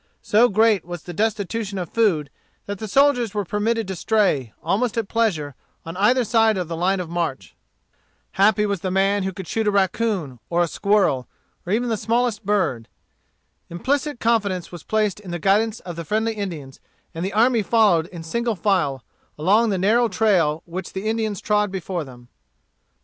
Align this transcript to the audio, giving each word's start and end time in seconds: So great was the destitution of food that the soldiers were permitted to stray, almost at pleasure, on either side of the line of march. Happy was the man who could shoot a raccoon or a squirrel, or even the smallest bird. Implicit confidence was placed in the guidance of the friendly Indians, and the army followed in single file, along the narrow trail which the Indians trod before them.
So 0.23 0.49
great 0.49 0.83
was 0.83 1.03
the 1.03 1.13
destitution 1.13 1.77
of 1.77 1.87
food 1.93 2.31
that 2.65 2.79
the 2.79 2.87
soldiers 2.87 3.35
were 3.35 3.45
permitted 3.45 3.87
to 3.87 3.95
stray, 3.95 4.51
almost 4.63 4.97
at 4.97 5.07
pleasure, 5.07 5.53
on 5.85 5.95
either 5.95 6.23
side 6.23 6.57
of 6.57 6.67
the 6.67 6.75
line 6.75 6.99
of 6.99 7.07
march. 7.07 7.55
Happy 8.31 8.65
was 8.65 8.79
the 8.81 8.89
man 8.89 9.21
who 9.21 9.31
could 9.31 9.47
shoot 9.47 9.67
a 9.67 9.71
raccoon 9.71 10.39
or 10.49 10.63
a 10.63 10.67
squirrel, 10.67 11.27
or 11.67 11.71
even 11.73 11.89
the 11.89 11.97
smallest 11.97 12.43
bird. 12.43 12.87
Implicit 13.69 14.19
confidence 14.19 14.71
was 14.71 14.81
placed 14.81 15.19
in 15.19 15.29
the 15.29 15.37
guidance 15.37 15.81
of 15.81 15.95
the 15.95 16.03
friendly 16.03 16.33
Indians, 16.33 16.79
and 17.13 17.23
the 17.23 17.33
army 17.33 17.61
followed 17.61 18.07
in 18.07 18.23
single 18.23 18.55
file, 18.55 19.03
along 19.37 19.69
the 19.69 19.77
narrow 19.77 20.07
trail 20.07 20.63
which 20.65 20.93
the 20.93 21.07
Indians 21.07 21.39
trod 21.39 21.69
before 21.71 22.03
them. 22.03 22.27